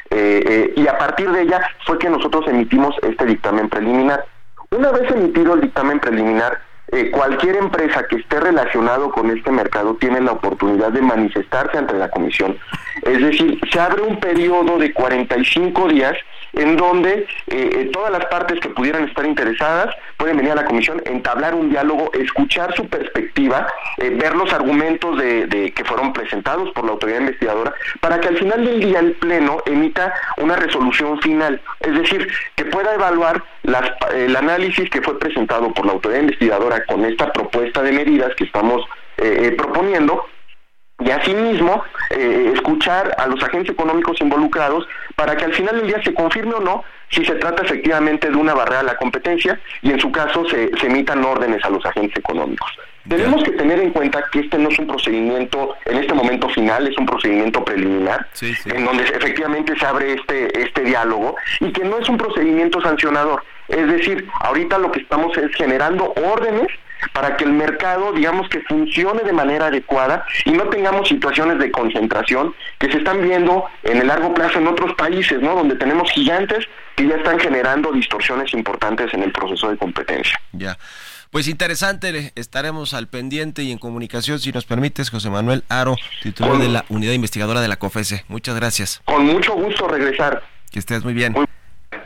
[0.10, 4.26] eh, eh, y a partir de ella fue que nosotros emitimos este dictamen preliminar.
[4.72, 6.60] Una vez emitido el dictamen preliminar,
[6.92, 11.96] eh, cualquier empresa que esté relacionado con este mercado tiene la oportunidad de manifestarse ante
[11.96, 12.58] la comisión.
[13.02, 16.14] Es decir, se abre un periodo de 45 días
[16.56, 20.66] en donde eh, eh, todas las partes que pudieran estar interesadas pueden venir a la
[20.66, 26.86] comisión, entablar un diálogo, escuchar su perspectiva, ver los argumentos de, que fueron presentados por
[26.86, 31.62] la autoridad investigadora, para que al final del día el Pleno emita una resolución final,
[31.82, 33.44] es decir, que pueda evaluar
[34.14, 38.46] el análisis que fue presentado por la autoridad investigadora con esta propuesta de medidas que
[38.46, 38.82] estamos
[39.18, 40.26] eh, eh, proponiendo
[41.00, 46.02] y asimismo eh, escuchar a los agentes económicos involucrados para que al final del día
[46.04, 49.92] se confirme o no si se trata efectivamente de una barrera a la competencia y
[49.92, 52.70] en su caso se, emitan órdenes a los agentes económicos.
[53.08, 56.88] Tenemos que tener en cuenta que este no es un procedimiento en este momento final,
[56.88, 62.00] es un procedimiento preliminar, en donde efectivamente se abre este, este diálogo y que no
[62.00, 63.44] es un procedimiento sancionador.
[63.68, 66.68] Es decir, ahorita lo que estamos es generando órdenes
[67.14, 71.72] para que el mercado, digamos que funcione de manera adecuada y no tengamos situaciones de
[71.72, 75.56] concentración que se están viendo en el largo plazo en otros países, ¿no?
[75.56, 80.40] Donde tenemos gigantes que ya están generando distorsiones importantes en el proceso de competencia.
[80.54, 80.78] Ya.
[81.32, 86.58] Pues interesante, estaremos al pendiente y en comunicación, si nos permites, José Manuel Aro, titular
[86.58, 88.24] de la unidad investigadora de la COFESE.
[88.30, 89.02] Muchas gracias.
[89.04, 90.44] Con mucho gusto regresar.
[90.72, 91.36] Que estés muy bien.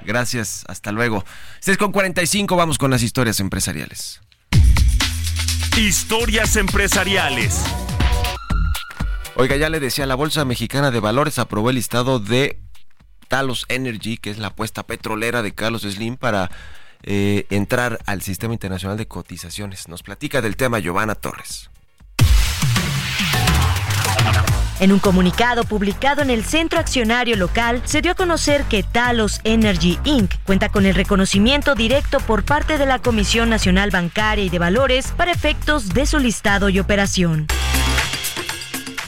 [0.03, 1.23] Gracias, hasta luego.
[1.59, 4.21] 6 con 45, vamos con las historias empresariales.
[5.77, 7.63] Historias empresariales.
[9.35, 12.59] Oiga, ya le decía, la Bolsa Mexicana de Valores aprobó el listado de
[13.29, 16.51] Talos Energy, que es la apuesta petrolera de Carlos Slim para
[17.03, 19.87] eh, entrar al Sistema Internacional de Cotizaciones.
[19.87, 21.69] Nos platica del tema Giovanna Torres.
[24.79, 29.41] En un comunicado publicado en el Centro Accionario Local, se dio a conocer que Talos
[29.43, 30.33] Energy Inc.
[30.45, 35.11] cuenta con el reconocimiento directo por parte de la Comisión Nacional Bancaria y de Valores
[35.17, 37.47] para efectos de su listado y operación.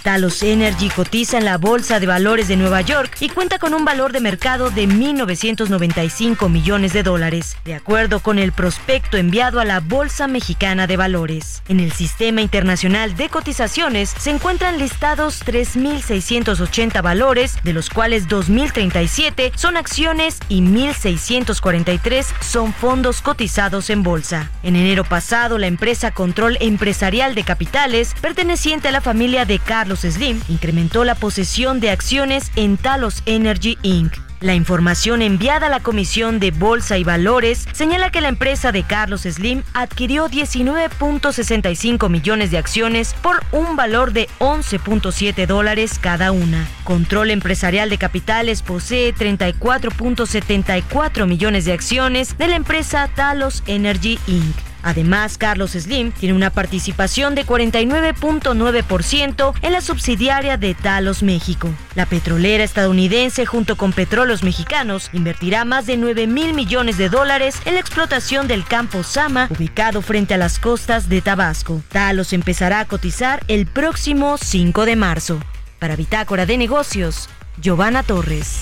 [0.04, 3.86] Talos Energy cotiza en la Bolsa de Valores de Nueva York y cuenta con un
[3.86, 9.66] valor de mercado de 1.995 millones de dólares, de acuerdo con el prospecto enviado a
[9.66, 11.62] la Bolsa Mexicana de Valores.
[11.68, 19.52] En el Sistema Internacional de Cotizaciones se encuentran listados 3.680 valores, de los cuales 2.037
[19.56, 24.50] son acciones y 1.643 son fondos cotizados en bolsa.
[24.64, 29.91] En enero pasado, la empresa Control Empresarial de Capitales, perteneciente a la familia de Carlos
[30.00, 34.14] Slim incrementó la posesión de acciones en Talos Energy Inc.
[34.42, 38.82] La información enviada a la Comisión de Bolsa y Valores señala que la empresa de
[38.82, 46.68] Carlos Slim adquirió 19.65 millones de acciones por un valor de 11.7 dólares cada una.
[46.84, 54.71] Control Empresarial de Capitales posee 34.74 millones de acciones de la empresa Talos Energy Inc.
[54.84, 61.70] Además, Carlos Slim tiene una participación de 49.9% en la subsidiaria de Talos México.
[61.96, 67.58] La petrolera estadounidense junto con Petróleos Mexicanos invertirá más de 9 mil millones de dólares
[67.66, 71.82] en la explotación del campo Sama, ubicado frente a las costas de Tabasco.
[71.90, 75.40] Talos empezará a cotizar el próximo 5 de marzo.
[75.80, 77.30] Para Bitácora de Negocios,
[77.60, 78.62] Giovanna Torres.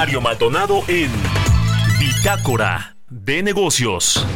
[0.00, 1.10] Mario Maldonado en
[1.98, 4.26] Bitácora de Negocios.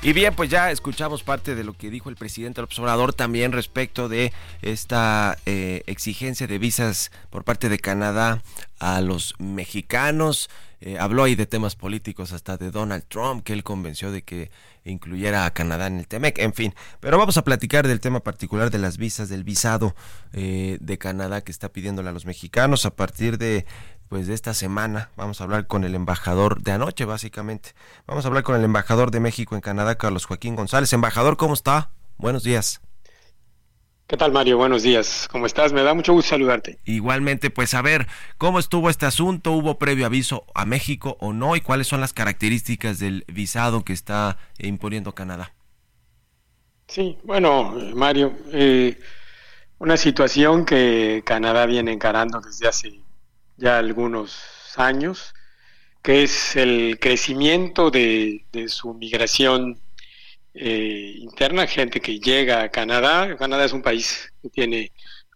[0.00, 3.52] Y bien, pues ya escuchamos parte de lo que dijo el presidente del observador también
[3.52, 8.42] respecto de esta eh, exigencia de visas por parte de Canadá
[8.78, 10.48] a los mexicanos.
[10.84, 14.50] Eh, habló ahí de temas políticos hasta de Donald Trump, que él convenció de que
[14.84, 16.74] incluyera a Canadá en el TEMEC, en fin.
[16.98, 19.94] Pero vamos a platicar del tema particular de las visas, del visado
[20.32, 23.64] eh, de Canadá que está pidiéndole a los mexicanos a partir de
[24.08, 25.10] pues de esta semana.
[25.16, 27.74] Vamos a hablar con el embajador de anoche, básicamente.
[28.08, 30.92] Vamos a hablar con el embajador de México en Canadá, Carlos Joaquín González.
[30.92, 31.90] Embajador, ¿cómo está?
[32.18, 32.82] Buenos días.
[34.12, 34.58] ¿Qué tal, Mario?
[34.58, 35.26] Buenos días.
[35.32, 35.72] ¿Cómo estás?
[35.72, 36.78] Me da mucho gusto saludarte.
[36.84, 38.06] Igualmente, pues a ver,
[38.36, 39.52] ¿cómo estuvo este asunto?
[39.52, 41.56] ¿Hubo previo aviso a México o no?
[41.56, 45.54] ¿Y cuáles son las características del visado que está imponiendo Canadá?
[46.88, 48.98] Sí, bueno, Mario, eh,
[49.78, 53.00] una situación que Canadá viene encarando desde hace
[53.56, 54.42] ya algunos
[54.76, 55.32] años,
[56.02, 59.80] que es el crecimiento de, de su migración
[60.54, 63.36] eh, interna, gente que llega a Canadá.
[63.36, 64.92] Canadá es un país que tiene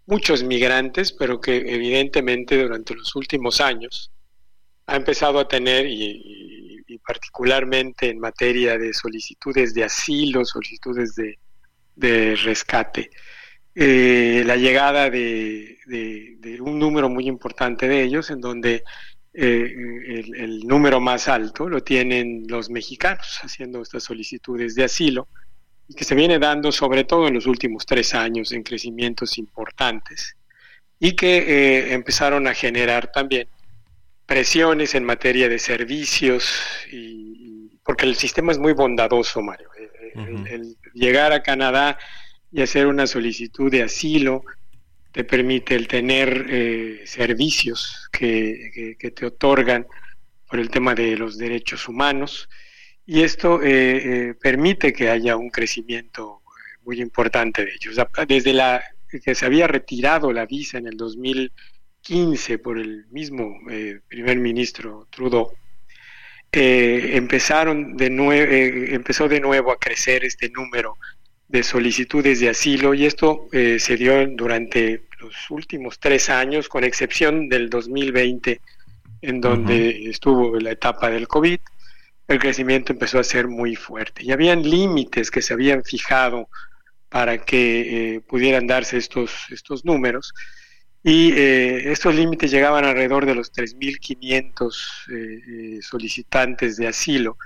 [0.06, 4.10] muchos migrantes, pero que evidentemente durante los últimos años
[4.86, 6.64] ha empezado a tener, y,
[7.06, 13.10] particularmente en materia de solicitudes de asilo, solicitudes de, rescate,
[13.74, 15.78] eh, la llegada de,
[16.60, 18.82] un número muy importante de ellos, en donde
[19.39, 25.28] eh, el, número más alto lo tienen los mexicanos haciendo estas solicitudes de asilo
[25.87, 30.37] y que se viene dando sobre todo en los últimos tres años en crecimientos importantes
[30.99, 33.47] y que eh, empezaron a generar también
[34.24, 36.51] presiones en materia de servicios
[36.91, 39.68] y, porque el sistema es muy bondadoso Mario.
[39.78, 40.12] Eh,
[40.51, 41.99] el llegar a Canadá
[42.51, 44.45] y hacer una solicitud de asilo
[45.16, 49.86] te permite el tener eh, servicios que, te otorgan
[50.46, 52.50] por el tema de los derechos humanos
[53.06, 56.42] y esto eh, eh, permite que haya un crecimiento
[56.84, 57.96] muy importante de ellos.
[58.28, 63.58] Desde la que se había retirado la visa en el 2015 por el mismo
[64.08, 65.50] primer ministro Trudeau,
[66.52, 68.06] empezaron de
[68.92, 70.98] empezó de nuevo a crecer este número
[71.48, 77.48] de solicitudes de asilo y esto se dio durante los últimos tres años, con excepción
[77.48, 78.60] del 2020,
[79.22, 81.58] en donde estuvo la etapa del COVID,
[82.28, 84.24] el crecimiento empezó a ser muy fuerte.
[84.24, 86.48] Y habían límites que se habían fijado
[87.08, 90.32] para que eh, pudieran darse estos, estos números.
[91.02, 94.72] Y eh, estos límites llegaban alrededor de los 3.500
[95.12, 97.36] eh, solicitantes de asilo.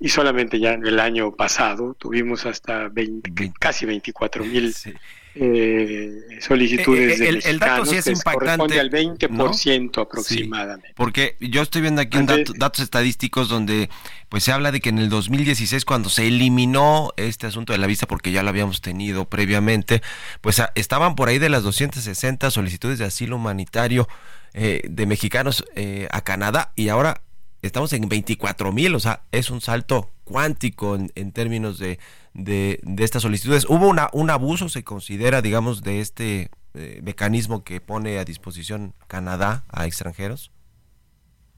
[0.00, 4.94] Y solamente ya en el año pasado tuvimos hasta 20, casi 24.000 sí
[5.38, 8.80] eh, solicitudes eh, el, de el, dato sí es impactante.
[8.80, 10.92] al 20% aproximadamente.
[10.96, 12.18] porque yo estoy viendo aquí
[12.56, 13.90] datos estadísticos donde
[14.28, 17.86] pues se habla de que en el 2016 cuando se eliminó este asunto de la
[17.86, 20.02] visa porque ya lo habíamos tenido previamente,
[20.40, 24.08] pues estaban por ahí de las 260 solicitudes de asilo humanitario
[24.54, 27.20] eh, de mexicanos eh, a Canadá y ahora
[27.60, 31.98] estamos en 24 mil, o sea, es un salto cuántico en términos de
[32.36, 33.66] de, estas solicitudes.
[33.68, 38.94] ¿Hubo una, un abuso, se considera, digamos, de este eh, mecanismo que pone a disposición
[39.08, 40.52] Canadá a extranjeros?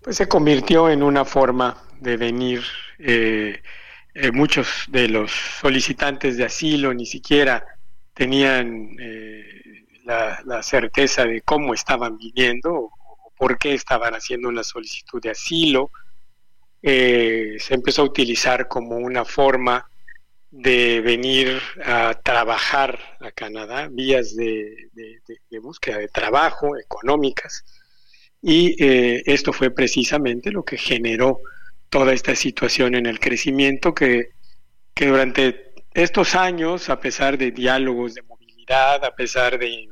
[0.03, 2.63] Pues se convirtió en una forma de venir.
[2.99, 3.61] Eh,
[4.15, 7.65] eh, muchos de los solicitantes de asilo ni siquiera
[8.15, 8.97] tenían
[10.05, 12.91] la, la, certeza de cómo estaban viniendo o,
[13.37, 15.91] por qué estaban haciendo una solicitud de asilo.
[16.83, 19.89] Se empezó a utilizar como una forma
[20.51, 24.89] de venir a trabajar a Canadá, vías de,
[25.61, 27.65] búsqueda de trabajo, económicas,
[28.41, 31.41] y eh, esto fue precisamente lo que generó
[31.91, 34.31] toda esta situación en el crecimiento que,
[34.95, 39.89] que durante estos años, a pesar de diálogos de movilidad, a pesar de eh,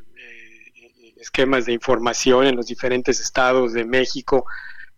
[1.17, 4.47] esquemas de información en los diferentes estados de México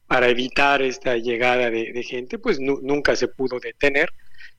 [0.09, 4.11] para evitar esta llegada de, gente, pues nunca se pudo detener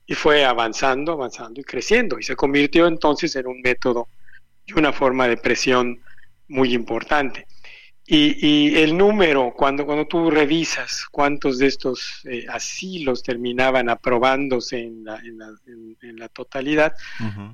[0.05, 4.07] y fue avanzando, avanzando y creciendo y se convirtió entonces en un método
[4.65, 5.99] y una forma de presión
[6.47, 7.47] muy importante.
[8.11, 15.03] Y, el número, cuando, cuando tú revisas cuántos de estos eh, asilos terminaban aprobándose en
[15.03, 16.95] la, en la, totalidad,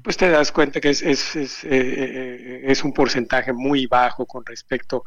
[0.01, 4.25] pues te das cuenta que es, es, es, eh, eh, es, un porcentaje muy bajo
[4.25, 5.03] con respecto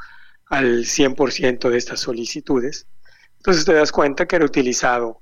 [0.48, 2.86] al 100% de estas solicitudes.
[3.36, 5.20] Entonces te das cuenta que era utilizado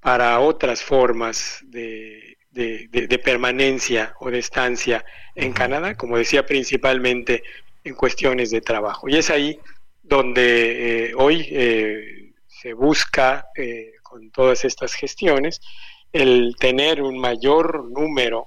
[0.00, 5.04] para otras formas de, de, permanencia o de estancia
[5.34, 7.42] en Canadá, como decía, principalmente
[7.84, 9.08] en cuestiones de trabajo.
[9.08, 9.58] Y es ahí
[10.02, 15.60] donde eh, hoy eh, se busca, eh, con todas estas gestiones,
[16.12, 18.46] el tener un mayor número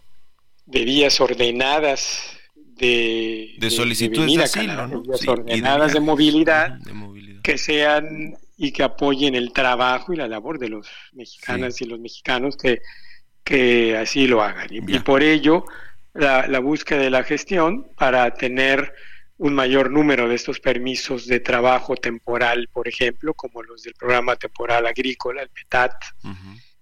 [0.66, 2.39] de vías ordenadas
[2.80, 7.42] de, de solicitudes de, asilo, vías ordenadas de, movilidad, de movilidad.
[7.42, 12.00] que sean y que apoyen el trabajo y la labor de los mexicanas y los
[12.00, 12.82] mexicanos que,
[13.44, 14.68] que así lo hagan.
[14.72, 15.66] Y, por ello,
[16.14, 18.94] la, la, búsqueda de la gestión para tener
[19.40, 24.36] un mayor número de estos permisos de trabajo temporal, por ejemplo, como los del programa
[24.36, 25.94] temporal agrícola, el PETAT,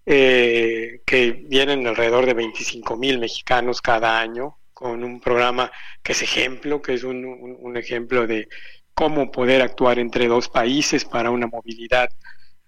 [0.08, 5.71] eh, que vienen alrededor de 25 mil mexicanos cada año, con un programa
[6.03, 8.47] que es ejemplo, que es un, un ejemplo de
[8.93, 12.09] cómo poder actuar entre dos países para una movilidad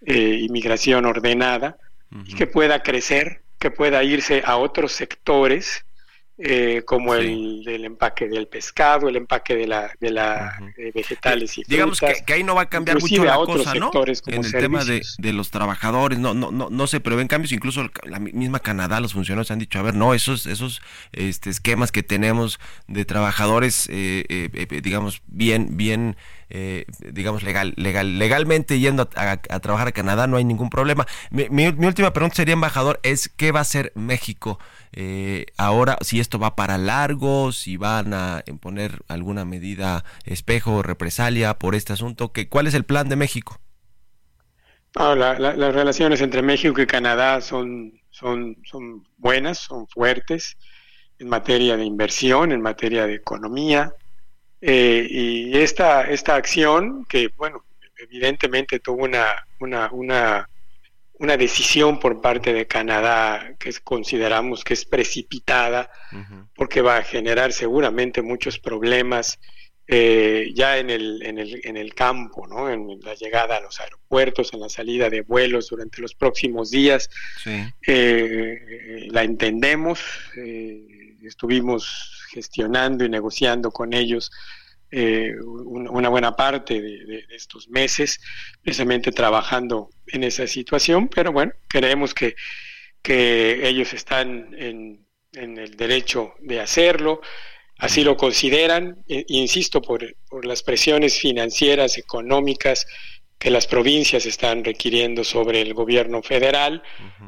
[0.02, 1.78] eh, inmigración ordenada
[2.26, 5.86] y que pueda crecer, que pueda irse a otros sectores
[6.42, 11.58] eh, como el del empaque del pescado, el empaque de la, de la eh, vegetales
[11.58, 13.92] y Digamos que, ahí no va a cambiar mucho la cosa, ¿no?
[14.28, 17.90] En el tema de, de, los trabajadores, no, no, no, no se prevén cambios, incluso
[18.04, 20.82] la misma Canadá, los funcionarios han dicho, a ver, no, esos, esos
[21.12, 24.50] este, esquemas que tenemos de trabajadores, eh,
[24.82, 26.16] digamos, bien, bien
[26.50, 31.06] eh, digamos, legal, legal, legalmente yendo a, trabajar a Canadá, no hay ningún problema.
[31.30, 34.60] Mi, última pregunta sería, embajador, es ¿qué va a hacer México
[34.92, 35.98] eh, ahora?
[36.02, 41.76] Si esto va para largo, si van a imponer alguna medida espejo o represalia por
[41.76, 43.60] este asunto, ¿qué, ¿cuál es el plan de México?
[44.96, 50.58] las relaciones entre México y Canadá son, son, son buenas, son fuertes
[51.20, 53.94] en materia de inversión, en materia de economía,
[54.62, 57.66] eh, y esta, esta acción, que bueno,
[57.98, 59.26] evidentemente tuvo una,
[59.60, 60.50] una, una,
[61.14, 65.90] una decisión por parte de Canadá que consideramos que es precipitada,
[66.56, 69.40] porque va a generar seguramente muchos problemas
[69.92, 72.70] eh, ya en el, en, el, en el campo, ¿no?
[72.70, 77.10] en la llegada a los aeropuertos, en la salida de vuelos durante los próximos días.
[77.88, 80.02] Eh, la entendemos,
[81.24, 84.32] estuvimos gestionando y negociando con ellos
[84.92, 88.20] eh, una buena parte de, estos meses,
[88.62, 92.36] precisamente trabajando en esa situación, pero bueno, creemos que,
[93.02, 97.22] que ellos están en, el derecho de hacerlo.
[97.78, 102.88] Así lo consideran, e, insisto, por, por las presiones financieras, económicas
[103.40, 106.84] que las provincias están requiriendo sobre el gobierno federal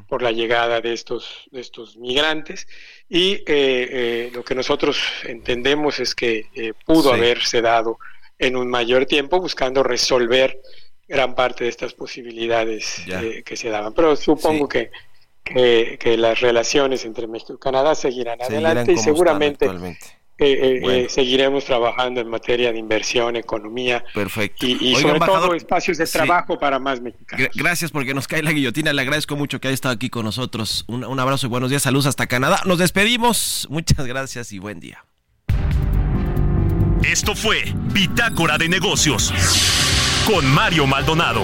[0.09, 2.68] por la llegada de estos, de estos migrantes.
[3.07, 7.97] Y eh, eh, lo que nosotros entendemos es que eh, pudo haberse dado
[8.38, 10.62] en un mayor tiempo buscando resolver
[11.07, 13.03] gran parte de estas posibilidades
[13.45, 13.93] que se daban.
[13.93, 14.91] Pero supongo que,
[15.43, 19.70] que, las relaciones entre México y Canadá seguirán, adelante y seguramente
[20.45, 24.03] eh, eh, seguiremos trabajando en materia de inversión, economía.
[24.13, 24.65] Perfecto.
[24.65, 27.49] Y, sobre todo espacios de trabajo para más mexicanos.
[27.53, 28.93] Gracias porque nos cae la guillotina.
[28.93, 30.85] Le agradezco mucho que haya estado aquí con nosotros.
[30.87, 31.83] Un, un abrazo y buenos días.
[31.83, 32.61] Saludos hasta Canadá.
[32.65, 33.67] Nos despedimos.
[33.69, 35.05] Muchas gracias y buen día.
[37.03, 37.63] Esto fue
[37.93, 39.33] Bitácora de Negocios
[40.25, 41.43] con Mario Maldonado.